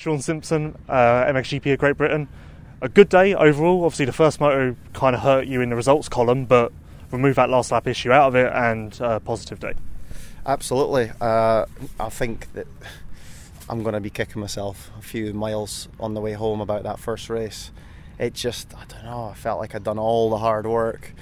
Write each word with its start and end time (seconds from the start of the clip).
Shaun 0.00 0.18
Simpson, 0.22 0.78
uh, 0.88 1.26
MXGP 1.26 1.74
of 1.74 1.78
Great 1.78 1.98
Britain. 1.98 2.26
A 2.80 2.88
good 2.88 3.10
day 3.10 3.34
overall. 3.34 3.84
Obviously, 3.84 4.06
the 4.06 4.14
first 4.14 4.40
moto 4.40 4.74
kind 4.94 5.14
of 5.14 5.20
hurt 5.20 5.46
you 5.46 5.60
in 5.60 5.68
the 5.68 5.76
results 5.76 6.08
column, 6.08 6.46
but 6.46 6.72
remove 7.10 7.36
that 7.36 7.50
last 7.50 7.70
lap 7.70 7.86
issue 7.86 8.10
out 8.10 8.28
of 8.28 8.34
it 8.34 8.50
and 8.50 8.98
a 9.02 9.20
positive 9.20 9.60
day. 9.60 9.74
Absolutely. 10.46 11.12
Uh, 11.20 11.66
I 11.98 12.08
think 12.08 12.50
that 12.54 12.66
I'm 13.68 13.82
going 13.82 13.92
to 13.92 14.00
be 14.00 14.08
kicking 14.08 14.40
myself 14.40 14.90
a 14.98 15.02
few 15.02 15.34
miles 15.34 15.86
on 16.00 16.14
the 16.14 16.22
way 16.22 16.32
home 16.32 16.62
about 16.62 16.82
that 16.84 16.98
first 16.98 17.28
race. 17.28 17.70
It 18.18 18.32
just, 18.32 18.74
I 18.74 18.86
don't 18.88 19.04
know, 19.04 19.24
I 19.24 19.34
felt 19.34 19.60
like 19.60 19.74
I'd 19.74 19.84
done 19.84 19.98
all 19.98 20.30
the 20.30 20.38
hard 20.38 20.66
work 20.66 21.12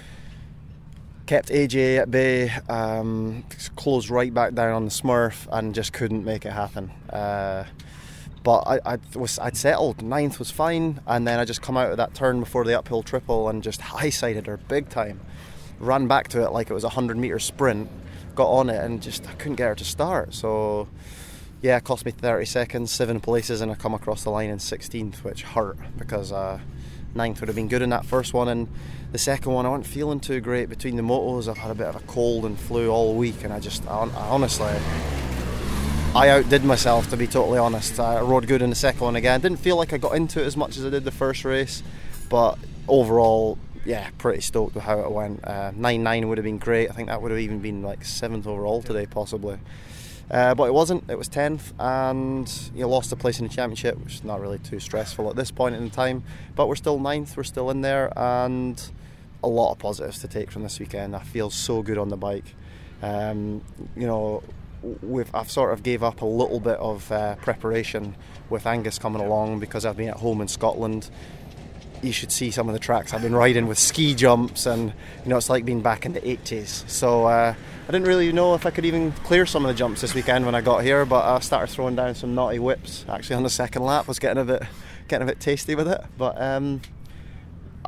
kept 1.26 1.50
AJ 1.50 1.98
at 1.98 2.10
bay, 2.10 2.50
um, 2.70 3.45
closed 3.76 4.08
right 4.08 4.32
back 4.32 4.54
down 4.54 4.72
on 4.72 4.84
the 4.86 4.90
Smurf, 4.90 5.46
and 5.52 5.74
just 5.74 5.92
couldn't 5.92 6.24
make 6.24 6.46
it 6.46 6.52
happen. 6.52 6.90
Uh, 7.10 7.64
but 8.48 8.66
I, 8.66 8.94
I, 8.94 8.98
was 9.14 9.38
I'd 9.38 9.58
settled. 9.58 10.00
Ninth 10.00 10.38
was 10.38 10.50
fine, 10.50 11.02
and 11.06 11.29
then 11.29 11.39
I 11.39 11.44
just 11.44 11.61
come 11.61 11.76
out 11.76 11.90
of 11.90 11.98
that 11.98 12.14
turn 12.14 12.40
before 12.40 12.64
the 12.64 12.79
uphill 12.79 13.02
triple 13.02 13.50
and 13.50 13.62
just 13.62 13.79
high 13.93 14.08
sided 14.08 14.46
her 14.46 14.56
big 14.56 14.89
time. 14.89 15.20
Ran 15.79 16.06
back 16.08 16.29
to 16.29 16.43
it 16.43 16.53
like 16.53 16.70
it 16.70 16.72
was 16.72 16.82
a 16.82 16.89
hundred 16.89 17.18
meter 17.18 17.39
sprint. 17.39 17.90
Got 18.34 18.48
on 18.48 18.70
it 18.70 18.82
and 18.82 19.03
just 19.03 19.29
I 19.29 19.34
couldn't 19.34 19.56
get 19.56 19.66
her 19.66 19.75
to 19.75 19.84
start. 19.84 20.32
So 20.32 20.89
yeah, 21.61 21.76
it 21.76 21.84
cost 21.84 22.06
me 22.06 22.11
30 22.11 22.46
seconds, 22.46 22.90
seven 22.90 23.20
places, 23.20 23.61
and 23.61 23.70
I 23.70 23.75
come 23.75 23.92
across 23.92 24.25
the 24.25 24.30
line 24.30 24.48
in 24.48 24.56
16th, 24.56 25.17
which 25.17 25.42
hurt 25.42 25.76
because 25.98 26.32
uh, 26.32 26.58
ninth 27.14 27.40
would 27.40 27.48
have 27.48 27.56
been 27.56 27.68
good 27.68 27.82
in 27.82 27.90
that 27.90 28.06
first 28.06 28.32
one 28.32 28.48
and 28.48 28.67
the 29.12 29.18
second 29.18 29.53
one, 29.53 29.67
I 29.67 29.68
wasn't 29.68 29.89
feeling 29.89 30.20
too 30.20 30.40
great 30.40 30.70
between 30.70 30.96
the 30.96 31.03
motos. 31.03 31.48
I've 31.48 31.58
had 31.58 31.70
a 31.70 31.75
bit 31.75 31.86
of 31.86 31.96
a 31.96 32.00
cold 32.06 32.47
and 32.47 32.58
flu 32.58 32.91
all 32.91 33.14
week, 33.14 33.44
and 33.44 33.53
I 33.53 33.61
just, 33.61 33.86
I, 33.86 34.05
I 34.05 34.28
honestly, 34.28 34.72
I 36.14 36.30
outdid 36.30 36.64
myself 36.64 37.11
to 37.11 37.17
be 37.17 37.27
totally 37.27 37.58
honest. 37.58 38.00
I 38.00 38.20
rode 38.20 38.47
good 38.47 38.62
in 38.62 38.70
the 38.70 38.77
second 38.77 39.00
one 39.00 39.17
again. 39.17 39.41
Didn't 39.41 39.58
feel 39.58 39.77
like 39.77 39.92
I 39.92 39.98
got 39.98 40.17
into 40.17 40.42
it 40.42 40.47
as 40.47 40.56
much 40.56 40.77
as 40.77 40.84
I 40.84 40.91
did 40.91 41.05
the 41.05 41.11
first 41.11 41.44
race, 41.44 41.83
but 42.28 42.59
overall, 42.89 43.59
yeah, 43.84 44.09
pretty 44.19 44.41
stoked 44.41 44.75
with 44.75 44.84
how 44.84 45.01
it 45.01 45.11
went. 45.11 45.45
Uh, 45.45 45.70
9 45.77 46.03
9 46.03 46.29
would 46.29 46.39
have 46.39 46.45
been 46.45 46.59
great. 46.59 46.91
I 46.91 46.95
think 46.95 47.09
that 47.09 47.23
would 47.23 47.31
have 47.31 47.41
even 47.41 47.61
been 47.61 47.83
like 47.83 48.05
seventh 48.05 48.47
overall 48.47 48.83
today, 48.83 49.06
possibly. 49.06 49.59
Uh, 50.31 50.55
but 50.55 50.64
it 50.64 50.75
wasn't. 50.75 51.09
It 51.09 51.17
was 51.17 51.29
10th, 51.29 51.73
and 51.79 52.53
you 52.75 52.83
know, 52.83 52.89
lost 52.89 53.12
a 53.12 53.17
place 53.17 53.39
in 53.39 53.47
the 53.47 53.55
championship, 53.55 53.98
which 53.98 54.14
is 54.14 54.25
not 54.25 54.41
really 54.41 54.59
too 54.59 54.81
stressful 54.81 55.29
at 55.31 55.36
this 55.36 55.51
point 55.51 55.75
in 55.75 55.91
time. 55.91 56.25
But 56.56 56.69
we're 56.69 56.77
still 56.77 56.98
ninth. 56.98 57.36
We're 57.36 57.45
still 57.45 57.70
in 57.70 57.83
there, 57.83 58.12
and 58.19 58.83
a 59.42 59.48
lot 59.48 59.73
of 59.73 59.79
positives 59.79 60.19
to 60.20 60.29
take 60.29 60.51
from 60.51 60.62
this 60.62 60.81
weekend. 60.81 61.14
I 61.14 61.20
feel 61.20 61.48
so 61.51 61.83
good 61.83 61.97
on 61.97 62.09
the 62.09 62.17
bike. 62.17 62.55
Um, 63.03 63.62
you 63.97 64.06
know, 64.06 64.42
we've, 64.83 65.33
I've 65.34 65.51
sort 65.51 65.73
of 65.73 65.83
gave 65.83 66.03
up 66.03 66.23
a 66.23 66.27
little 66.27 66.61
bit 66.61 66.79
of 66.79 67.11
uh, 67.11 67.37
preparation 67.37 68.15
with 68.51 68.67
Angus 68.67 68.98
coming 68.98 69.23
along 69.23 69.61
because 69.61 69.85
I've 69.85 69.97
been 69.97 70.09
at 70.09 70.17
home 70.17 70.41
in 70.41 70.48
Scotland. 70.48 71.11
You 72.03 72.12
should 72.12 72.31
see 72.31 72.51
some 72.51 72.69
of 72.69 72.75
the 72.75 72.79
tracks 72.79 73.12
I've 73.12 73.23
been 73.23 73.35
riding 73.35 73.67
with 73.67 73.79
ski 73.79 74.15
jumps, 74.15 74.67
and 74.67 74.93
you 75.25 75.29
know 75.29 75.37
it's 75.37 75.51
like 75.51 75.65
being 75.65 75.83
back 75.83 76.07
in 76.07 76.12
the 76.12 76.20
80s. 76.20 76.89
So 76.89 77.27
uh, 77.27 77.55
I 77.55 77.93
didn't 77.93 78.07
really 78.07 78.33
know 78.33 78.55
if 78.55 78.67
I 78.67 78.70
could 78.70 78.85
even 78.85 79.11
clear 79.12 79.47
some 79.47 79.65
of 79.65 79.69
the 79.69 79.75
jumps 79.75 80.01
this 80.01 80.15
weekend 80.15 80.47
when 80.47 80.55
I 80.55 80.61
got 80.61 80.85
here, 80.85 81.05
but 81.05 81.25
I 81.25 81.41
started 81.41 81.73
throwing 81.73 81.97
down 81.97 82.15
some 82.15 82.35
naughty 82.35 82.61
whips. 82.61 83.05
Actually, 83.09 83.37
on 83.37 83.42
the 83.42 83.51
second 83.51 83.83
lap, 83.83 84.07
was 84.07 84.20
getting 84.20 84.41
a 84.41 84.45
bit 84.45 84.63
getting 85.09 85.27
a 85.27 85.31
bit 85.31 85.41
tasty 85.41 85.75
with 85.75 85.89
it, 85.89 86.01
but. 86.17 86.41
Um, 86.41 86.81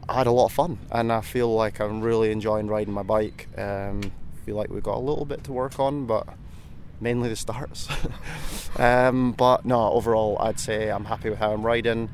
I 0.09 0.15
had 0.15 0.27
a 0.27 0.33
lot 0.33 0.47
of 0.47 0.53
fun, 0.53 0.79
and 0.91 1.13
I 1.13 1.21
feel 1.21 1.55
like 1.55 1.79
I'm 1.79 2.01
really 2.01 2.33
enjoying 2.33 2.67
riding 2.67 2.93
my 2.93 3.05
bike. 3.05 3.47
Um, 3.57 4.11
feel 4.45 4.57
like 4.57 4.69
we've 4.69 4.83
got 4.83 4.97
a 4.97 5.01
little 5.01 5.25
bit 5.25 5.45
to 5.45 5.53
work 5.53 5.79
on, 5.79 6.07
but 6.07 6.27
mainly 7.01 7.29
the 7.29 7.37
starts. 7.37 7.89
um, 8.77 9.33
but 9.33 9.65
no, 9.65 9.93
overall, 9.93 10.37
I'd 10.41 10.61
say 10.61 10.91
I'm 10.91 11.05
happy 11.05 11.31
with 11.31 11.39
how 11.39 11.53
I'm 11.53 11.65
riding, 11.65 12.11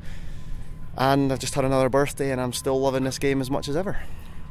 and 0.97 1.31
I've 1.31 1.39
just 1.39 1.55
had 1.55 1.65
another 1.65 1.89
birthday, 1.89 2.31
and 2.31 2.41
I'm 2.41 2.53
still 2.53 2.79
loving 2.79 3.03
this 3.03 3.19
game 3.19 3.41
as 3.41 3.51
much 3.51 3.67
as 3.67 3.75
ever. 3.75 3.99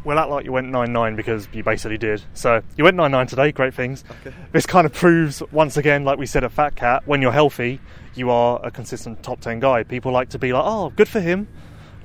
Well, 0.04 0.18
act 0.18 0.30
like 0.30 0.44
you 0.44 0.52
went 0.52 0.68
9 0.68 0.92
9 0.92 1.16
because 1.16 1.48
you 1.52 1.64
basically 1.64 1.98
did. 1.98 2.22
So 2.34 2.62
you 2.76 2.84
went 2.84 2.96
9 2.96 3.10
9 3.10 3.26
today, 3.26 3.50
great 3.50 3.74
things. 3.74 4.04
Okay. 4.20 4.36
This 4.52 4.64
kind 4.64 4.86
of 4.86 4.92
proves, 4.92 5.42
once 5.50 5.76
again, 5.76 6.04
like 6.04 6.18
we 6.18 6.26
said 6.26 6.44
at 6.44 6.52
Fat 6.52 6.76
Cat, 6.76 7.02
when 7.06 7.20
you're 7.20 7.32
healthy, 7.32 7.80
you 8.14 8.30
are 8.30 8.60
a 8.62 8.70
consistent 8.70 9.22
top 9.24 9.40
10 9.40 9.58
guy. 9.58 9.82
People 9.82 10.12
like 10.12 10.28
to 10.28 10.38
be 10.38 10.52
like, 10.52 10.62
oh, 10.64 10.90
good 10.90 11.08
for 11.08 11.20
him 11.20 11.48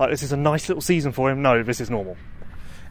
like 0.01 0.09
this 0.09 0.23
is 0.23 0.31
a 0.31 0.37
nice 0.37 0.67
little 0.67 0.81
season 0.81 1.11
for 1.11 1.29
him. 1.29 1.43
No, 1.43 1.61
this 1.61 1.79
is 1.79 1.91
normal. 1.91 2.17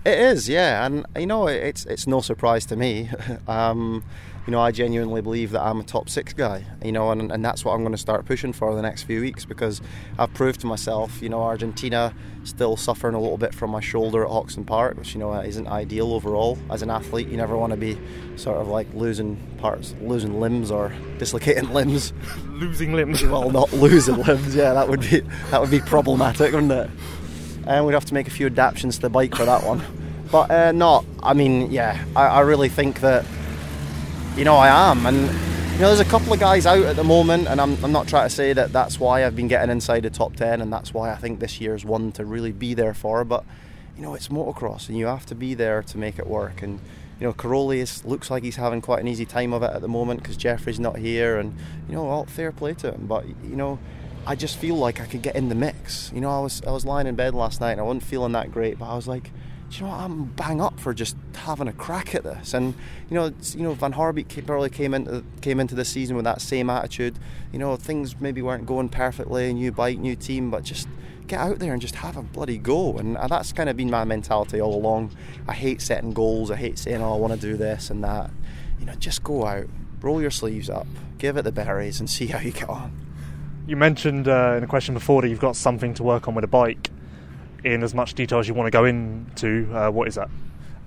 It 0.04 0.18
is, 0.18 0.48
yeah, 0.48 0.86
and 0.86 1.04
you 1.14 1.26
know 1.26 1.46
it's 1.46 1.84
it's 1.84 2.06
no 2.06 2.22
surprise 2.22 2.64
to 2.66 2.76
me. 2.76 3.10
um, 3.46 4.02
you 4.46 4.52
know, 4.52 4.60
I 4.60 4.70
genuinely 4.70 5.20
believe 5.20 5.50
that 5.50 5.60
I'm 5.60 5.80
a 5.80 5.82
top 5.82 6.08
six 6.08 6.32
guy. 6.32 6.64
You 6.82 6.92
know, 6.92 7.10
and, 7.10 7.30
and 7.30 7.44
that's 7.44 7.64
what 7.64 7.72
I'm 7.72 7.80
going 7.80 7.92
to 7.92 7.98
start 7.98 8.24
pushing 8.24 8.54
for 8.54 8.74
the 8.74 8.80
next 8.80 9.02
few 9.02 9.20
weeks 9.20 9.44
because 9.44 9.82
I've 10.18 10.32
proved 10.32 10.60
to 10.62 10.66
myself. 10.66 11.20
You 11.20 11.28
know, 11.28 11.42
Argentina 11.42 12.14
still 12.44 12.78
suffering 12.78 13.14
a 13.14 13.20
little 13.20 13.36
bit 13.36 13.54
from 13.54 13.70
my 13.70 13.80
shoulder 13.80 14.24
at 14.24 14.30
Hawkstone 14.30 14.64
Park, 14.66 14.96
which 14.96 15.12
you 15.12 15.20
know 15.20 15.34
isn't 15.34 15.66
ideal 15.68 16.14
overall. 16.14 16.56
As 16.70 16.80
an 16.80 16.88
athlete, 16.88 17.28
you 17.28 17.36
never 17.36 17.54
want 17.56 17.72
to 17.72 17.76
be 17.76 17.98
sort 18.36 18.56
of 18.56 18.68
like 18.68 18.86
losing 18.94 19.36
parts, 19.58 19.94
losing 20.00 20.40
limbs 20.40 20.70
or 20.70 20.94
dislocating 21.18 21.70
limbs. 21.74 22.14
losing 22.48 22.94
limbs. 22.94 23.22
well, 23.22 23.50
not 23.50 23.70
losing 23.74 24.16
limbs. 24.22 24.54
Yeah, 24.56 24.72
that 24.72 24.88
would 24.88 25.02
be 25.02 25.20
that 25.50 25.60
would 25.60 25.70
be 25.70 25.80
problematic, 25.80 26.54
wouldn't 26.54 26.72
it? 26.72 26.90
And 27.66 27.86
we'd 27.86 27.94
have 27.94 28.04
to 28.06 28.14
make 28.14 28.26
a 28.26 28.30
few 28.30 28.46
adaptations 28.46 28.96
to 28.96 29.02
the 29.02 29.10
bike 29.10 29.34
for 29.34 29.44
that 29.44 29.64
one. 29.64 29.82
But 30.30 30.50
uh, 30.50 30.72
no, 30.72 31.04
I 31.22 31.34
mean, 31.34 31.70
yeah, 31.70 32.04
I, 32.14 32.26
I, 32.26 32.40
really 32.40 32.68
think 32.68 33.00
that, 33.00 33.24
you 34.36 34.44
know, 34.44 34.56
I 34.56 34.90
am. 34.90 35.04
And, 35.06 35.16
you 35.16 35.78
know, 35.80 35.88
there's 35.88 36.00
a 36.00 36.04
couple 36.04 36.32
of 36.32 36.38
guys 36.38 36.66
out 36.66 36.84
at 36.84 36.94
the 36.94 37.02
moment, 37.02 37.48
and 37.48 37.60
I'm, 37.60 37.82
I'm 37.84 37.90
not 37.90 38.06
trying 38.06 38.28
to 38.28 38.34
say 38.34 38.52
that 38.52 38.72
that's 38.72 39.00
why 39.00 39.24
I've 39.26 39.34
been 39.34 39.48
getting 39.48 39.70
inside 39.70 40.04
the 40.04 40.10
top 40.10 40.36
10, 40.36 40.60
and 40.60 40.72
that's 40.72 40.94
why 40.94 41.10
I 41.10 41.16
think 41.16 41.40
this 41.40 41.60
year's 41.60 41.84
one 41.84 42.12
to 42.12 42.24
really 42.24 42.52
be 42.52 42.74
there 42.74 42.94
for. 42.94 43.24
But, 43.24 43.44
you 43.96 44.02
know, 44.02 44.14
it's 44.14 44.28
motocross, 44.28 44.88
and 44.88 44.96
you 44.96 45.06
have 45.06 45.26
to 45.26 45.34
be 45.34 45.54
there 45.54 45.82
to 45.82 45.98
make 45.98 46.18
it 46.18 46.28
work. 46.28 46.62
And, 46.62 46.78
you 47.18 47.26
know, 47.26 47.32
Cairoli 47.32 48.04
looks 48.04 48.30
like 48.30 48.44
he's 48.44 48.56
having 48.56 48.80
quite 48.80 49.00
an 49.00 49.08
easy 49.08 49.26
time 49.26 49.52
of 49.52 49.64
it 49.64 49.72
at 49.72 49.80
the 49.80 49.88
moment 49.88 50.22
because 50.22 50.36
Jeffrey's 50.36 50.78
not 50.78 50.96
here, 50.96 51.38
and, 51.38 51.56
you 51.88 51.96
know, 51.96 52.08
all 52.08 52.24
fair 52.24 52.52
play 52.52 52.74
to 52.74 52.92
him. 52.92 53.06
But, 53.08 53.26
you 53.26 53.56
know, 53.56 53.80
I 54.26 54.36
just 54.36 54.58
feel 54.58 54.76
like 54.76 55.00
I 55.00 55.06
could 55.06 55.22
get 55.22 55.36
in 55.36 55.48
the 55.48 55.54
mix. 55.54 56.10
You 56.14 56.20
know, 56.20 56.30
I 56.30 56.40
was 56.40 56.62
I 56.66 56.70
was 56.70 56.84
lying 56.84 57.06
in 57.06 57.14
bed 57.14 57.34
last 57.34 57.60
night 57.60 57.72
and 57.72 57.80
I 57.80 57.84
wasn't 57.84 58.04
feeling 58.04 58.32
that 58.32 58.52
great, 58.52 58.78
but 58.78 58.86
I 58.86 58.94
was 58.94 59.08
like, 59.08 59.30
you 59.72 59.82
know 59.82 59.88
what, 59.88 60.00
I'm 60.00 60.24
bang 60.24 60.60
up 60.60 60.78
for 60.78 60.92
just 60.92 61.16
having 61.34 61.68
a 61.68 61.72
crack 61.72 62.14
at 62.14 62.24
this. 62.24 62.54
And 62.54 62.74
you 63.08 63.16
know, 63.16 63.32
you 63.52 63.62
know, 63.62 63.74
Van 63.74 63.92
Horebeek 63.92 64.46
probably 64.46 64.70
came 64.70 64.94
into 64.94 65.24
came 65.40 65.60
into 65.60 65.74
the 65.74 65.84
season 65.84 66.16
with 66.16 66.24
that 66.24 66.40
same 66.40 66.68
attitude. 66.68 67.18
You 67.52 67.58
know, 67.58 67.76
things 67.76 68.20
maybe 68.20 68.42
weren't 68.42 68.66
going 68.66 68.88
perfectly, 68.88 69.52
new 69.52 69.72
bike, 69.72 69.98
new 69.98 70.16
team, 70.16 70.50
but 70.50 70.64
just 70.64 70.88
get 71.26 71.40
out 71.40 71.58
there 71.60 71.72
and 71.72 71.80
just 71.80 71.94
have 71.96 72.16
a 72.16 72.22
bloody 72.22 72.58
go. 72.58 72.98
And 72.98 73.16
that's 73.16 73.52
kind 73.52 73.68
of 73.68 73.76
been 73.76 73.90
my 73.90 74.04
mentality 74.04 74.60
all 74.60 74.74
along. 74.74 75.16
I 75.48 75.54
hate 75.54 75.80
setting 75.80 76.12
goals. 76.12 76.50
I 76.50 76.56
hate 76.56 76.78
saying, 76.78 77.00
oh, 77.00 77.14
I 77.14 77.16
want 77.16 77.32
to 77.32 77.38
do 77.38 77.56
this 77.56 77.90
and 77.90 78.02
that. 78.04 78.30
You 78.78 78.86
know, 78.86 78.94
just 78.94 79.22
go 79.22 79.46
out, 79.46 79.66
roll 80.00 80.20
your 80.20 80.30
sleeves 80.30 80.68
up, 80.68 80.86
give 81.18 81.36
it 81.36 81.42
the 81.42 81.52
berries, 81.52 82.00
and 82.00 82.10
see 82.10 82.26
how 82.26 82.40
you 82.40 82.52
get 82.52 82.68
on 82.68 83.09
you 83.66 83.76
mentioned 83.76 84.28
uh, 84.28 84.54
in 84.56 84.64
a 84.64 84.66
question 84.66 84.94
before 84.94 85.22
that 85.22 85.28
you've 85.28 85.40
got 85.40 85.56
something 85.56 85.94
to 85.94 86.02
work 86.02 86.28
on 86.28 86.34
with 86.34 86.44
a 86.44 86.48
bike. 86.48 86.90
In 87.62 87.82
as 87.82 87.94
much 87.94 88.14
detail 88.14 88.38
as 88.38 88.48
you 88.48 88.54
want 88.54 88.68
to 88.68 88.70
go 88.70 88.86
into, 88.86 89.70
uh, 89.74 89.90
what 89.90 90.08
is 90.08 90.14
that? 90.14 90.30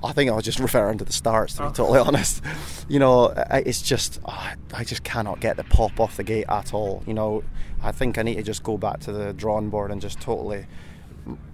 I 0.03 0.11
think 0.11 0.29
I 0.29 0.33
was 0.33 0.43
just 0.43 0.59
referring 0.59 0.97
to 0.97 1.05
the 1.05 1.13
starts, 1.13 1.53
to 1.55 1.61
be 1.61 1.67
oh. 1.67 1.71
totally 1.71 1.99
honest. 2.07 2.41
You 2.89 2.99
know, 2.99 3.33
it's 3.51 3.81
just, 3.81 4.19
oh, 4.25 4.53
I 4.73 4.83
just 4.83 5.03
cannot 5.03 5.39
get 5.39 5.55
the 5.55 5.63
pop 5.63 5.99
off 5.99 6.17
the 6.17 6.23
gate 6.23 6.45
at 6.49 6.73
all. 6.73 7.03
You 7.05 7.13
know, 7.13 7.43
I 7.81 7.91
think 7.91 8.17
I 8.17 8.23
need 8.23 8.35
to 8.35 8.43
just 8.43 8.63
go 8.63 8.77
back 8.77 8.99
to 9.01 9.11
the 9.11 9.33
drawing 9.33 9.69
board 9.69 9.91
and 9.91 10.01
just 10.01 10.19
totally 10.19 10.65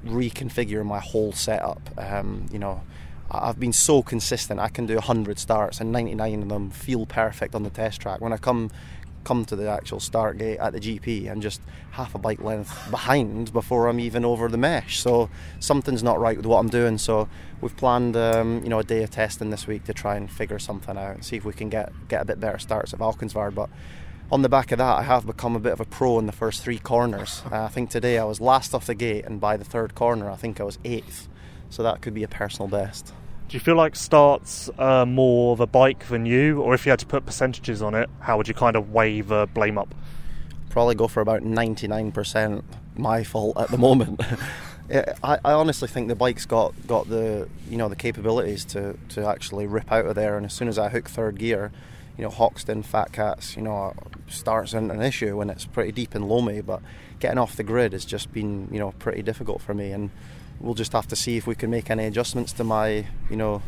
reconfigure 0.06 0.84
my 0.86 1.00
whole 1.00 1.32
setup. 1.32 1.82
Um, 1.98 2.48
you 2.52 2.60
know, 2.60 2.82
I've 3.30 3.60
been 3.60 3.74
so 3.74 4.02
consistent. 4.02 4.60
I 4.60 4.70
can 4.70 4.88
do 4.88 4.96
100 4.96 5.38
starts 5.38 5.80
and 5.80 5.92
99 5.92 6.44
of 6.44 6.50
them 6.50 6.70
feel 6.72 7.06
perfect 7.06 7.54
on 7.54 7.64
the 7.64 7.70
test 7.70 8.02
track. 8.02 8.22
When 8.22 8.34
I 8.34 8.38
come 8.38 8.72
come 9.24 9.46
to 9.46 9.56
the 9.56 9.70
actual 9.70 10.00
start 10.00 10.38
gate 10.38 10.58
at 10.60 10.74
the 10.74 10.80
GP 10.80 11.30
and 11.30 11.42
just 11.42 11.62
half 11.92 12.16
a 12.16 12.18
bike 12.18 12.42
length 12.42 12.90
behind 12.90 13.52
before 13.54 13.88
I'm 13.88 14.00
even 14.00 14.26
over 14.26 14.48
the 14.48 14.58
mesh. 14.58 15.00
So 15.00 15.30
something's 15.60 16.04
not 16.04 16.20
right 16.20 16.38
with 16.38 16.46
what 16.46 16.60
I'm 16.60 16.70
doing. 16.70 16.98
So 16.98 17.28
we've 17.62 17.76
planned, 17.76 18.16
um, 18.16 18.62
you 18.64 18.70
know, 18.70 18.80
a 18.80 18.84
day 18.84 19.04
of 19.04 19.12
testing 19.12 19.50
this 19.50 19.68
week 19.68 19.84
to 19.86 19.94
try 19.94 20.16
and 20.16 20.32
figure 20.32 20.60
something 20.60 20.98
out 20.98 21.16
and 21.16 21.26
see 21.26 21.38
if 21.38 21.46
we 21.46 21.54
can 21.54 21.70
get 21.70 21.92
get 22.08 22.22
a 22.22 22.26
bit 22.26 22.40
better 22.40 22.58
starts 22.58 22.94
at 22.94 23.00
Valkenswaard. 23.00 23.56
But 23.56 23.70
on 24.32 24.42
the 24.44 24.50
back 24.50 24.72
of 24.72 24.78
that, 24.78 25.00
I 25.00 25.04
have 25.04 25.26
become 25.26 25.56
a 25.56 25.60
bit 25.60 25.74
of 25.74 25.80
a 25.80 25.86
pro 25.86 26.20
in 26.20 26.28
the 26.28 26.32
first 26.32 26.64
three 26.64 26.80
corners. 26.80 27.42
Uh, 27.52 27.64
I 27.64 27.68
think 27.68 27.90
today 27.90 28.20
I 28.20 28.26
was 28.26 28.40
last 28.40 28.76
off 28.76 28.86
the 28.86 28.94
gate, 28.94 29.26
and 29.26 29.42
by 29.42 29.58
the 29.58 29.66
third 29.66 29.96
corner, 29.96 30.30
I 30.30 30.36
think 30.36 30.60
I 30.60 30.64
was 30.64 30.78
eighth. 30.86 31.28
So 31.70 31.82
that 31.84 32.02
could 32.02 32.14
be 32.14 32.24
a 32.24 32.28
personal 32.28 32.68
best. 32.68 33.12
Do 33.50 33.56
you 33.56 33.60
feel 33.60 33.76
like 33.76 33.96
starts 33.96 34.70
uh, 34.78 35.08
more 35.08 35.54
of 35.54 35.60
a 35.60 35.66
bike 35.66 36.08
than 36.08 36.28
you, 36.28 36.62
or 36.62 36.76
if 36.76 36.86
you 36.86 36.92
had 36.92 37.00
to 37.00 37.08
put 37.08 37.26
percentages 37.26 37.82
on 37.82 37.96
it, 37.96 38.08
how 38.20 38.38
would 38.38 38.48
you 38.48 38.54
kind 38.54 38.76
of 38.76 38.92
weigh 38.92 39.22
the 39.22 39.50
blame 39.56 39.80
up? 39.80 39.96
Probably 40.70 40.94
go 40.94 41.08
for 41.08 41.20
about 41.20 41.42
99% 41.42 42.64
my 42.96 43.24
fault 43.24 43.58
at 43.58 43.70
the 43.70 43.78
moment. 43.80 44.22
I, 45.24 45.40
I, 45.44 45.54
honestly 45.54 45.88
think 45.88 46.10
the 46.10 46.16
bike's 46.16 46.46
got, 46.46 46.76
got 46.86 47.10
the 47.10 47.50
you 47.68 47.78
know 47.78 47.90
the 47.90 47.96
capabilities 47.96 48.66
to, 48.66 48.96
to 49.10 49.26
actually 49.26 49.66
rip 49.66 49.92
out 49.92 50.06
of 50.06 50.14
there, 50.14 50.38
and 50.38 50.46
as 50.46 50.54
soon 50.54 50.68
as 50.68 50.78
I 50.78 50.90
hook 50.90 51.10
third 51.10 51.40
gear, 51.40 51.72
you 52.20 52.24
know, 52.24 52.30
Hawkstone, 52.30 52.84
Fat 52.84 53.12
Cats, 53.14 53.56
you 53.56 53.64
know, 53.64 53.96
starts 54.28 54.74
an 54.74 55.02
issue 55.02 55.38
when 55.38 55.50
it's 55.50 55.66
pretty 55.66 55.92
deep 55.92 56.14
and 56.14 56.30
loamy. 56.30 56.62
But 56.62 56.82
getting 57.20 57.40
off 57.40 57.56
the 57.56 57.64
grid 57.64 57.94
has 57.94 58.06
just 58.06 58.32
been, 58.32 58.68
you 58.72 58.78
know, 58.78 58.92
pretty 59.00 59.24
difficult 59.24 59.60
for 59.60 59.74
me. 59.74 59.92
And 59.92 60.12
we'll 60.60 60.76
just 60.76 60.94
have 60.94 61.08
to 61.08 61.16
see 61.16 61.38
if 61.38 61.48
we 61.48 61.56
can 61.56 61.70
make 61.70 61.90
any 61.90 62.06
adjustments 62.06 62.54
to 62.54 62.64
my, 62.64 63.06
you 63.30 63.36
know, 63.36 63.62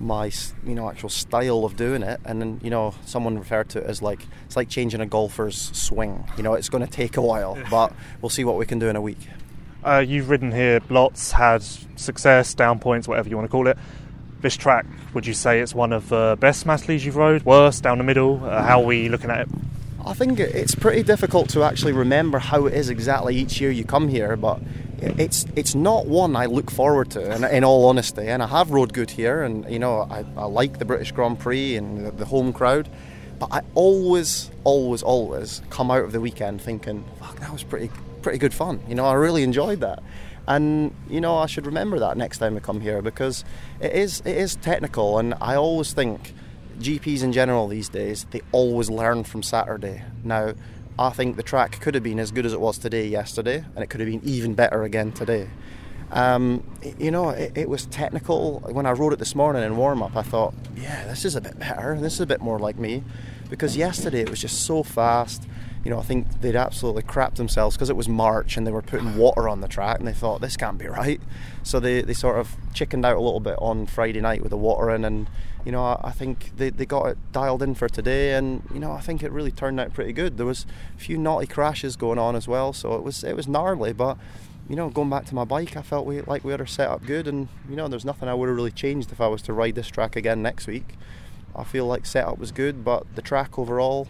my 0.00 0.32
you 0.64 0.74
know 0.74 0.88
actual 0.88 1.10
style 1.10 1.64
of 1.64 1.76
doing 1.76 2.02
it. 2.02 2.20
And 2.24 2.40
then 2.40 2.60
you 2.62 2.70
know 2.70 2.94
someone 3.04 3.38
referred 3.38 3.68
to 3.70 3.78
it 3.80 3.84
as 3.84 4.00
like 4.02 4.26
it's 4.46 4.56
like 4.56 4.68
changing 4.68 5.00
a 5.00 5.06
golfer's 5.06 5.70
swing. 5.76 6.24
You 6.36 6.42
know 6.42 6.54
it's 6.54 6.68
going 6.68 6.84
to 6.84 6.90
take 6.90 7.16
a 7.16 7.22
while 7.22 7.58
but 7.70 7.92
we'll 8.20 8.30
see 8.30 8.44
what 8.44 8.56
we 8.56 8.66
can 8.66 8.78
do 8.78 8.88
in 8.88 8.96
a 8.96 9.00
week. 9.00 9.18
Uh, 9.84 9.98
you've 10.06 10.28
ridden 10.28 10.52
here 10.52 10.80
lots 10.90 11.32
had 11.32 11.62
success 11.62 12.52
down 12.52 12.78
points 12.78 13.08
whatever 13.08 13.28
you 13.28 13.36
want 13.36 13.46
to 13.46 13.52
call 13.52 13.66
it. 13.66 13.76
This 14.40 14.56
track 14.56 14.86
would 15.12 15.26
you 15.26 15.34
say 15.34 15.60
it's 15.60 15.74
one 15.74 15.92
of 15.92 16.08
the 16.08 16.36
best 16.40 16.66
Matterleys 16.66 17.04
you've 17.04 17.16
rode? 17.16 17.44
Worst 17.44 17.82
down 17.82 17.98
the 17.98 18.04
middle? 18.04 18.42
Uh, 18.42 18.62
how 18.62 18.80
are 18.80 18.86
we 18.86 19.10
looking 19.10 19.30
at 19.30 19.42
it 19.42 19.48
I 20.04 20.14
think 20.14 20.40
it's 20.40 20.74
pretty 20.74 21.02
difficult 21.02 21.50
to 21.50 21.62
actually 21.62 21.92
remember 21.92 22.38
how 22.38 22.66
it 22.66 22.74
is 22.74 22.88
exactly 22.88 23.36
each 23.36 23.60
year 23.60 23.70
you 23.70 23.84
come 23.84 24.08
here, 24.08 24.36
but 24.36 24.60
it's 24.98 25.46
it's 25.56 25.74
not 25.74 26.06
one 26.06 26.36
I 26.36 26.46
look 26.46 26.70
forward 26.70 27.10
to. 27.12 27.34
In, 27.34 27.44
in 27.44 27.64
all 27.64 27.86
honesty, 27.86 28.26
and 28.26 28.42
I 28.42 28.46
have 28.46 28.70
rode 28.70 28.92
good 28.92 29.10
here, 29.10 29.42
and 29.42 29.70
you 29.70 29.78
know 29.78 30.00
I, 30.10 30.24
I 30.36 30.44
like 30.44 30.78
the 30.78 30.84
British 30.84 31.12
Grand 31.12 31.38
Prix 31.38 31.76
and 31.76 32.06
the, 32.18 32.24
home 32.24 32.52
crowd, 32.52 32.88
but 33.38 33.52
I 33.52 33.62
always, 33.74 34.50
always, 34.64 35.02
always 35.02 35.62
come 35.70 35.90
out 35.90 36.04
of 36.04 36.12
the 36.12 36.20
weekend 36.20 36.62
thinking, 36.62 37.04
"Fuck, 37.18 37.38
that 37.40 37.52
was 37.52 37.62
pretty 37.62 37.90
pretty 38.22 38.38
good 38.38 38.54
fun." 38.54 38.80
You 38.88 38.94
know, 38.94 39.04
I 39.04 39.14
really 39.14 39.42
enjoyed 39.42 39.80
that. 39.80 40.02
And 40.46 40.94
you 41.08 41.20
know, 41.20 41.36
I 41.36 41.46
should 41.46 41.66
remember 41.66 41.98
that 41.98 42.16
next 42.16 42.38
time 42.38 42.56
I 42.56 42.60
come 42.60 42.80
here 42.80 43.02
because 43.02 43.44
it 43.80 43.92
is 43.92 44.20
it 44.20 44.36
is 44.36 44.56
technical, 44.56 45.18
and 45.18 45.34
I 45.40 45.56
always 45.56 45.92
think 45.92 46.32
GPs 46.80 47.22
in 47.22 47.32
general 47.32 47.68
these 47.68 47.88
days, 47.88 48.26
they 48.30 48.40
always 48.52 48.90
learn 48.90 49.24
from 49.24 49.42
Saturday. 49.42 50.02
Now, 50.24 50.54
I 50.98 51.10
think 51.10 51.36
the 51.36 51.42
track 51.42 51.80
could 51.80 51.94
have 51.94 52.02
been 52.02 52.18
as 52.18 52.30
good 52.30 52.44
as 52.44 52.52
it 52.52 52.60
was 52.60 52.78
today 52.78 53.06
yesterday, 53.06 53.64
and 53.74 53.84
it 53.84 53.88
could 53.88 54.00
have 54.00 54.08
been 54.08 54.22
even 54.24 54.54
better 54.54 54.82
again 54.82 55.12
today. 55.12 55.48
Um, 56.10 56.64
you 56.98 57.10
know, 57.10 57.30
it, 57.30 57.56
it, 57.56 57.68
was 57.68 57.86
technical. 57.86 58.60
When 58.60 58.84
I 58.84 58.92
rode 58.92 59.12
it 59.12 59.18
this 59.18 59.34
morning 59.34 59.62
in 59.62 59.76
warm 59.76 60.02
up, 60.02 60.16
I 60.16 60.22
thought, 60.22 60.54
yeah, 60.76 61.06
this 61.06 61.24
is 61.24 61.36
a 61.36 61.40
bit 61.40 61.58
better. 61.58 61.96
This 62.00 62.14
is 62.14 62.20
a 62.20 62.26
bit 62.26 62.40
more 62.40 62.58
like 62.58 62.76
me. 62.76 63.04
Because 63.48 63.76
yesterday 63.76 64.20
it 64.20 64.30
was 64.30 64.40
just 64.40 64.62
so 64.62 64.82
fast. 64.82 65.46
You 65.84 65.90
know, 65.90 65.98
I 65.98 66.02
think 66.02 66.40
they'd 66.42 66.56
absolutely 66.56 67.02
crapped 67.02 67.36
themselves 67.36 67.76
because 67.76 67.88
it 67.88 67.96
was 67.96 68.08
March 68.08 68.56
and 68.56 68.66
they 68.66 68.70
were 68.70 68.82
putting 68.82 69.16
water 69.18 69.48
on 69.48 69.60
the 69.60 69.68
track 69.68 69.98
and 69.98 70.06
they 70.06 70.12
thought, 70.12 70.40
this 70.40 70.56
can't 70.56 70.78
be 70.78 70.86
right. 70.86 71.20
So 71.62 71.80
they, 71.80 72.02
they 72.02 72.14
sort 72.14 72.38
of 72.38 72.56
chickened 72.74 73.06
out 73.06 73.16
a 73.16 73.20
little 73.20 73.40
bit 73.40 73.56
on 73.58 73.86
Friday 73.86 74.20
night 74.20 74.42
with 74.42 74.50
the 74.50 74.58
water 74.58 74.90
in 74.90 75.04
and 75.04 75.28
you 75.64 75.72
know, 75.72 76.00
I, 76.02 76.10
think 76.10 76.56
they, 76.56 76.70
they 76.70 76.86
got 76.86 77.06
it 77.06 77.18
dialed 77.32 77.62
in 77.62 77.74
for 77.74 77.88
today, 77.88 78.32
and 78.32 78.62
you 78.72 78.80
know, 78.80 78.92
I 78.92 79.00
think 79.00 79.22
it 79.22 79.30
really 79.30 79.50
turned 79.50 79.78
out 79.78 79.92
pretty 79.92 80.12
good. 80.12 80.36
There 80.36 80.46
was 80.46 80.64
a 80.96 81.00
few 81.00 81.18
naughty 81.18 81.46
crashes 81.46 81.96
going 81.96 82.18
on 82.18 82.34
as 82.34 82.48
well, 82.48 82.72
so 82.72 82.94
it 82.94 83.02
was 83.02 83.22
it 83.24 83.36
was 83.36 83.46
gnarly, 83.46 83.92
but 83.92 84.16
you 84.68 84.76
know, 84.76 84.88
going 84.88 85.10
back 85.10 85.26
to 85.26 85.34
my 85.34 85.44
bike, 85.44 85.76
I 85.76 85.82
felt 85.82 86.06
we 86.06 86.22
like 86.22 86.44
we 86.44 86.52
had 86.52 86.60
our 86.60 86.66
setup 86.66 87.04
good, 87.04 87.28
and 87.28 87.48
you 87.68 87.76
know, 87.76 87.88
there's 87.88 88.04
nothing 88.04 88.28
I 88.28 88.34
would 88.34 88.48
have 88.48 88.56
really 88.56 88.70
changed 88.70 89.12
if 89.12 89.20
I 89.20 89.26
was 89.26 89.42
to 89.42 89.52
ride 89.52 89.74
this 89.74 89.88
track 89.88 90.16
again 90.16 90.40
next 90.42 90.66
week. 90.66 90.94
I 91.54 91.64
feel 91.64 91.86
like 91.86 92.06
setup 92.06 92.38
was 92.38 92.52
good, 92.52 92.84
but 92.84 93.04
the 93.14 93.22
track 93.22 93.58
overall, 93.58 94.08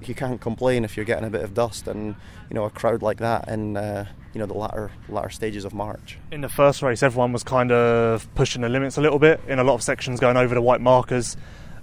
you, 0.00 0.14
can't 0.14 0.40
complain 0.40 0.84
if 0.84 0.96
you're 0.96 1.06
getting 1.06 1.24
a 1.24 1.30
bit 1.30 1.42
of 1.42 1.54
dust 1.54 1.86
and 1.86 2.14
you 2.50 2.54
know 2.54 2.64
a 2.64 2.70
crowd 2.70 3.02
like 3.02 3.18
that 3.18 3.48
in 3.48 3.76
uh, 3.76 4.06
you 4.34 4.38
know 4.38 4.46
the 4.46 4.54
latter 4.54 4.90
latter 5.08 5.30
stages 5.30 5.64
of 5.64 5.74
March. 5.74 6.18
In 6.30 6.40
the 6.40 6.48
first 6.48 6.82
race, 6.82 7.02
everyone 7.02 7.32
was 7.32 7.44
kind 7.44 7.72
of 7.72 8.32
pushing 8.34 8.62
the 8.62 8.68
limits 8.68 8.96
a 8.96 9.00
little 9.00 9.18
bit 9.18 9.40
in 9.46 9.58
a 9.58 9.64
lot 9.64 9.74
of 9.74 9.82
sections, 9.82 10.20
going 10.20 10.36
over 10.36 10.54
the 10.54 10.62
white 10.62 10.80
markers. 10.80 11.36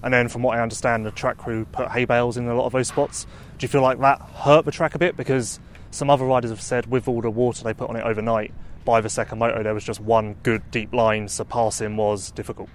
And 0.03 0.13
then, 0.13 0.27
from 0.27 0.43
what 0.43 0.57
I 0.57 0.61
understand, 0.61 1.05
the 1.05 1.11
track 1.11 1.37
crew 1.37 1.65
put 1.65 1.89
hay 1.89 2.05
bales 2.05 2.37
in 2.37 2.47
a 2.47 2.53
lot 2.53 2.65
of 2.65 2.73
those 2.73 2.87
spots. 2.87 3.25
Do 3.57 3.63
you 3.63 3.67
feel 3.67 3.81
like 3.81 3.99
that 4.01 4.21
hurt 4.21 4.65
the 4.65 4.71
track 4.71 4.93
a 4.93 4.99
bit? 4.99 5.17
Because 5.17 5.59
some 5.89 6.09
other 6.09 6.25
riders 6.25 6.51
have 6.51 6.61
said 6.61 6.85
with 6.87 7.07
all 7.07 7.21
the 7.21 7.31
water 7.31 7.63
they 7.63 7.73
put 7.73 7.89
on 7.89 7.95
it 7.95 8.03
overnight, 8.03 8.53
by 8.83 9.01
the 9.01 9.09
second 9.09 9.39
moto 9.39 9.63
there 9.63 9.73
was 9.73 9.83
just 9.83 9.99
one 9.99 10.35
good 10.43 10.69
deep 10.69 10.93
line, 10.93 11.27
so 11.27 11.43
passing 11.43 11.97
was 11.97 12.31
difficult. 12.31 12.69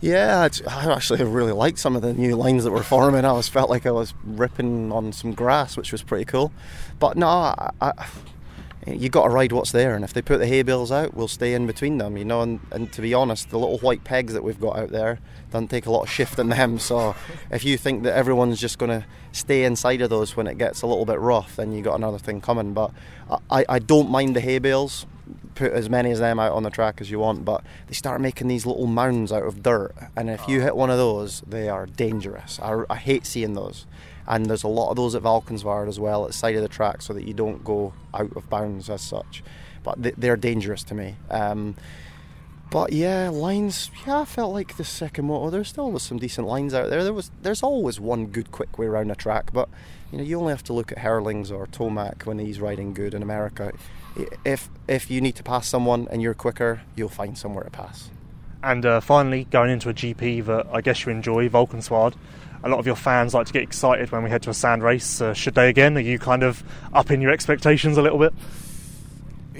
Yeah, 0.00 0.48
I 0.66 0.92
actually 0.92 1.22
really 1.24 1.52
liked 1.52 1.78
some 1.78 1.94
of 1.94 2.00
the 2.00 2.14
new 2.14 2.34
lines 2.34 2.64
that 2.64 2.70
were 2.70 2.82
forming. 2.82 3.26
I 3.26 3.28
always 3.28 3.48
felt 3.48 3.68
like 3.68 3.84
I 3.84 3.90
was 3.90 4.14
ripping 4.24 4.90
on 4.92 5.12
some 5.12 5.34
grass, 5.34 5.76
which 5.76 5.92
was 5.92 6.02
pretty 6.02 6.24
cool. 6.24 6.52
But 6.98 7.18
no, 7.18 7.28
I, 7.28 7.70
I, 7.82 7.92
you 8.86 9.10
got 9.10 9.24
to 9.24 9.28
ride 9.28 9.52
what's 9.52 9.72
there, 9.72 9.94
and 9.94 10.02
if 10.02 10.14
they 10.14 10.22
put 10.22 10.38
the 10.38 10.46
hay 10.46 10.62
bales 10.62 10.90
out, 10.90 11.12
we'll 11.12 11.28
stay 11.28 11.52
in 11.52 11.66
between 11.66 11.98
them, 11.98 12.16
you 12.16 12.24
know. 12.24 12.40
And, 12.40 12.60
and 12.70 12.90
to 12.94 13.02
be 13.02 13.12
honest, 13.12 13.50
the 13.50 13.58
little 13.58 13.76
white 13.78 14.02
pegs 14.02 14.32
that 14.32 14.42
we've 14.42 14.58
got 14.58 14.78
out 14.78 14.88
there 14.88 15.18
doesn't 15.50 15.68
take 15.68 15.84
a 15.84 15.90
lot 15.90 16.04
of 16.04 16.10
shifting 16.10 16.48
them. 16.48 16.78
So 16.78 17.14
if 17.50 17.62
you 17.62 17.76
think 17.76 18.02
that 18.04 18.14
everyone's 18.14 18.58
just 18.58 18.78
going 18.78 19.02
to 19.02 19.06
stay 19.32 19.64
inside 19.64 20.00
of 20.00 20.08
those 20.08 20.34
when 20.34 20.46
it 20.46 20.56
gets 20.56 20.80
a 20.80 20.86
little 20.86 21.04
bit 21.04 21.18
rough, 21.18 21.56
then 21.56 21.72
you 21.72 21.82
got 21.82 21.96
another 21.96 22.18
thing 22.18 22.40
coming. 22.40 22.72
But 22.72 22.90
I, 23.50 23.66
I 23.68 23.78
don't 23.78 24.08
mind 24.10 24.34
the 24.34 24.40
hay 24.40 24.60
bales 24.60 25.04
put 25.60 25.72
as 25.72 25.90
many 25.90 26.10
as 26.10 26.20
them 26.20 26.40
out 26.40 26.52
on 26.52 26.62
the 26.62 26.70
track 26.70 27.02
as 27.02 27.10
you 27.10 27.18
want, 27.18 27.44
but 27.44 27.62
they 27.86 27.92
start 27.92 28.18
making 28.18 28.48
these 28.48 28.64
little 28.64 28.86
mounds 28.86 29.30
out 29.30 29.42
of 29.42 29.62
dirt, 29.62 29.94
and 30.16 30.30
if 30.30 30.48
you 30.48 30.62
hit 30.62 30.74
one 30.74 30.88
of 30.88 30.96
those, 30.96 31.42
they 31.46 31.68
are 31.68 31.84
dangerous. 31.84 32.58
I, 32.62 32.82
I 32.88 32.96
hate 32.96 33.26
seeing 33.26 33.52
those, 33.52 33.86
and 34.26 34.46
there's 34.46 34.62
a 34.62 34.68
lot 34.68 34.88
of 34.88 34.96
those 34.96 35.14
at 35.14 35.22
Valkenswaard 35.22 35.86
as 35.86 36.00
well, 36.00 36.24
at 36.24 36.28
the 36.28 36.32
side 36.32 36.56
of 36.56 36.62
the 36.62 36.68
track, 36.68 37.02
so 37.02 37.12
that 37.12 37.28
you 37.28 37.34
don't 37.34 37.62
go 37.62 37.92
out 38.14 38.34
of 38.34 38.48
bounds 38.48 38.88
as 38.88 39.02
such. 39.02 39.44
But 39.82 40.02
they, 40.02 40.12
they're 40.12 40.36
dangerous 40.36 40.82
to 40.84 40.94
me. 40.94 41.16
Um, 41.30 41.76
but 42.70 42.92
yeah, 42.92 43.28
lines. 43.28 43.90
Yeah, 44.06 44.20
I 44.20 44.24
felt 44.24 44.52
like 44.52 44.76
the 44.76 44.84
second 44.84 45.26
moto. 45.26 45.50
There 45.50 45.64
still 45.64 45.90
was 45.90 46.02
some 46.02 46.18
decent 46.18 46.46
lines 46.46 46.74
out 46.74 46.90
there. 46.90 47.04
There 47.04 47.12
was. 47.12 47.30
There's 47.42 47.62
always 47.62 48.00
one 48.00 48.26
good 48.26 48.50
quick 48.50 48.78
way 48.78 48.86
around 48.86 49.10
a 49.10 49.14
track, 49.14 49.52
but 49.52 49.68
you 50.10 50.18
know 50.18 50.24
you 50.24 50.38
only 50.38 50.52
have 50.52 50.64
to 50.64 50.72
look 50.72 50.92
at 50.92 50.98
Herlings 50.98 51.50
or 51.50 51.66
Tomac 51.66 52.26
when 52.26 52.38
he's 52.38 52.60
riding 52.60 52.94
good 52.94 53.14
in 53.14 53.22
America 53.22 53.72
if 54.44 54.68
if 54.88 55.10
you 55.10 55.20
need 55.20 55.36
to 55.36 55.42
pass 55.42 55.68
someone 55.68 56.08
and 56.10 56.22
you're 56.22 56.34
quicker, 56.34 56.82
you'll 56.96 57.08
find 57.08 57.36
somewhere 57.36 57.64
to 57.64 57.70
pass. 57.70 58.10
And 58.62 58.84
uh, 58.84 59.00
finally, 59.00 59.44
going 59.44 59.70
into 59.70 59.88
a 59.88 59.94
GP 59.94 60.44
that 60.46 60.66
I 60.72 60.80
guess 60.80 61.04
you 61.04 61.12
enjoy, 61.12 61.48
Valkenswaard. 61.48 62.14
A 62.62 62.68
lot 62.68 62.78
of 62.78 62.84
your 62.84 62.96
fans 62.96 63.32
like 63.32 63.46
to 63.46 63.54
get 63.54 63.62
excited 63.62 64.12
when 64.12 64.22
we 64.22 64.28
head 64.28 64.42
to 64.42 64.50
a 64.50 64.54
sand 64.54 64.82
race. 64.82 65.22
Uh, 65.22 65.32
should 65.32 65.54
they 65.54 65.70
again? 65.70 65.96
Are 65.96 66.00
you 66.00 66.18
kind 66.18 66.42
of 66.42 66.62
upping 66.92 67.22
your 67.22 67.30
expectations 67.30 67.96
a 67.96 68.02
little 68.02 68.18
bit? 68.18 68.34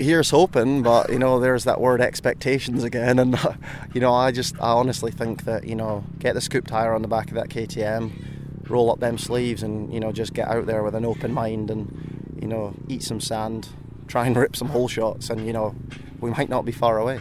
Here's 0.00 0.30
hoping, 0.30 0.82
but 0.82 1.12
you 1.12 1.18
know, 1.18 1.38
there's 1.38 1.64
that 1.64 1.78
word 1.78 2.00
expectations 2.00 2.84
again, 2.84 3.18
and 3.18 3.38
you 3.94 4.00
know, 4.00 4.14
I 4.14 4.32
just, 4.32 4.56
I 4.56 4.70
honestly 4.70 5.10
think 5.10 5.44
that 5.44 5.64
you 5.64 5.74
know, 5.74 6.04
get 6.18 6.34
the 6.34 6.40
scoop 6.40 6.66
tire 6.66 6.94
on 6.94 7.02
the 7.02 7.08
back 7.08 7.28
of 7.28 7.34
that 7.34 7.50
KTM, 7.50 8.70
roll 8.70 8.90
up 8.90 9.00
them 9.00 9.18
sleeves, 9.18 9.62
and 9.62 9.92
you 9.92 10.00
know, 10.00 10.10
just 10.10 10.32
get 10.32 10.48
out 10.48 10.64
there 10.64 10.82
with 10.82 10.94
an 10.94 11.04
open 11.04 11.34
mind, 11.34 11.70
and 11.70 12.38
you 12.40 12.48
know, 12.48 12.74
eat 12.88 13.02
some 13.02 13.20
sand, 13.20 13.68
try 14.08 14.26
and 14.26 14.36
rip 14.36 14.56
some 14.56 14.68
hole 14.68 14.88
shots, 14.88 15.28
and 15.28 15.46
you 15.46 15.52
know, 15.52 15.74
we 16.18 16.30
might 16.30 16.48
not 16.48 16.64
be 16.64 16.72
far 16.72 16.98
away. 16.98 17.20